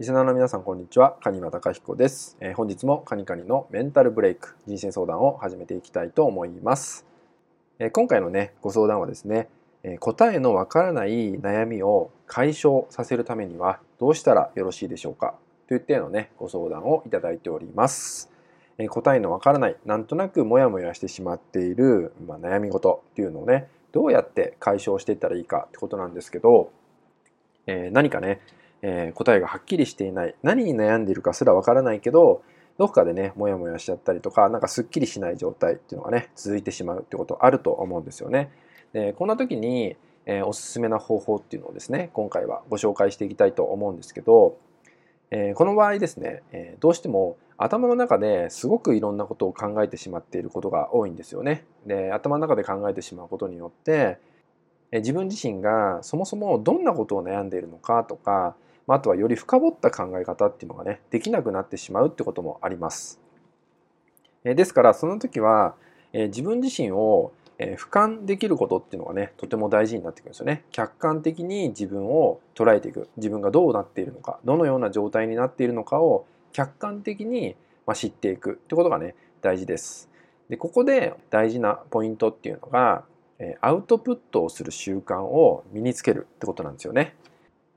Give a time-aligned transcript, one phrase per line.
[0.00, 7.06] リスナーの皆さんこんにちは、カニワタカヒコです、えー、本日もカニカニのメンタルブレイク人生相談を始めていきたいと思います。
[7.78, 9.48] えー、今回のねご相談はですね、
[9.84, 15.36] えー、答えのわからない悩みを解消させるためにはどうしたらよろしいでしょうか？
[15.68, 18.32] といったようなねご相談をいただいております。
[18.78, 26.72] え答えのわからないなんとなくモヤモヤしてしまっている、まあ、悩み事っていうのをねどうやって解消していったらいいかってことなんですけど、
[27.68, 28.40] え何かね
[28.86, 32.42] えー、答えがはっきりしていない何に悩んでいるかすらわからないけど
[32.76, 38.50] どこかでねモヤモヤしちゃったりとかなんかすっきりしない状態っていうのがね続いてしまうってことあると思うんですよね。
[38.92, 44.58] でこんな時に、えー、おすすめな方法っていうのをですね今回はご紹介していきたいと思うんですけど、
[45.30, 51.64] えー、この場合ですね、えどうしても頭の中ですごくいろんなことを考えてしまっていることが多いんですよね。
[51.86, 54.18] で頭の中で考えてしまうことによって
[54.92, 58.56] 自分自身がそもそもどんなことを悩んでいるのかとか
[58.86, 63.20] まあとはより深掘った考え方っていうのがねできなくなってしまうってこともあります。
[64.44, 65.74] えですからその時は
[66.12, 70.64] え自分自身をえ俯瞰できることっていうのがねとても大事になってくるんですよね。
[70.70, 80.10] 客観的に自分を捉えていく自分がどうなっているのかどのような状態になっているのかを客観的にま知っていくってことがね大事です。
[80.48, 83.04] でここで大事なポイントっていうのが
[83.60, 87.14] アウトプットをする習慣を身につけるってことなんですよね。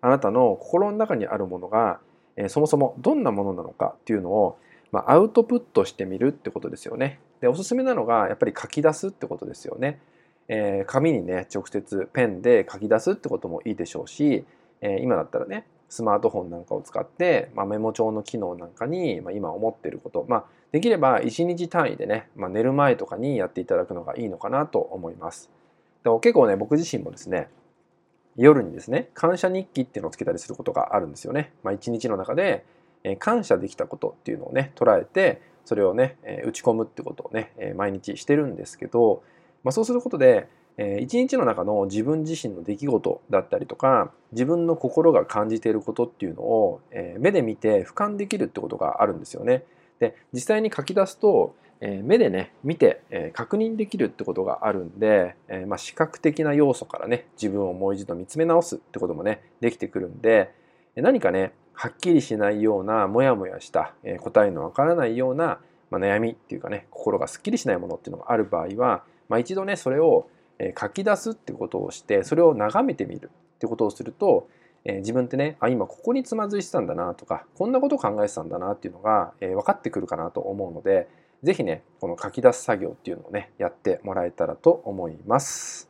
[0.00, 2.00] あなたの心の中にあるものが、
[2.36, 4.58] えー、そもそもどんなものなのかっていうのを、
[4.92, 7.20] まあ、アウトプットしてみるってことですよね。
[7.40, 10.00] でおすすめなのがやっぱり書き出すってことですよね。
[10.48, 14.44] えー、紙にね直接ペンで書き出すってこともいいでしょうし、
[14.80, 25.50] えー、今だったらねスマートフォンなんかを使って、まあ、メモ帳の機能なんかに、まあ、今思っていること、まあ、できれば1日単位でね、まあ、寝る前とかにやっていただくのがいいのかなと思います。
[26.04, 27.48] でも結構ね僕自身もですね
[28.38, 31.52] 夜にですね感謝日記っていうのをつけたりすることがあるんですよね。
[31.62, 32.64] まあ、一日の中で
[33.18, 39.22] 感謝できたことっていうのをね捉えてそれをね打ち込むってことをね毎日してるんですけど、
[39.64, 40.48] まあ、そうすることで
[41.00, 46.80] 一日の中の自分自身の出来事だったりとか自分の心が感じていることっていうのを
[47.18, 49.64] 目で見て俯瞰できるってことがあるんですよね。
[49.98, 60.52] で実際に書き出すとえ目でね見て、え確認できるってことがあるんで、えまあ、視覚的な要素からね自分をもう一度見つめ直すってこともねできてくるんで
[60.96, 70.28] 何かねはっきりしないようなモヤモヤした、え答えのわからないような、まあ、悩みっていうかね心がすっきりしないものっていうのがある場合は、まあ、一度ねそれを
[70.78, 74.48] 書き出すってことをしてそれを眺めてみるってことをすると
[74.84, 81.08] 自分ってねあ今ここにつまずいてたんだなとかこんなこと考えてたんだなっていうのが、え分かってくるかなと思うので
[81.42, 85.88] 是非ねこの書き出す作業っていうのをねやってもらえたらと思います。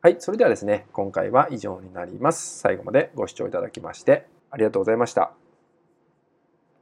[0.00, 2.58] はいそれではですね今回は以上になります。
[2.58, 5.47] 最後までご視聴いただきましてありがとうございました。